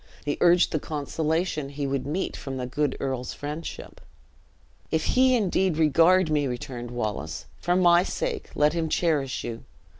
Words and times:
He 0.25 0.39
urged 0.41 0.71
the 0.71 0.79
consolation 0.79 1.69
he 1.69 1.85
would 1.85 2.07
meet 2.07 2.35
from 2.35 2.57
the 2.57 2.65
good 2.65 2.97
earl's 2.99 3.35
friendship. 3.35 4.01
"If 4.89 5.03
he 5.13 5.35
indeed 5.35 5.77
regard 5.77 6.31
me," 6.31 6.47
returned 6.47 6.89
Wallace, 6.89 7.45
"for 7.59 7.75
my 7.75 8.01
sake 8.01 8.49
let 8.55 8.73
him 8.73 8.89
cherish 8.89 9.43
you. 9.43 9.63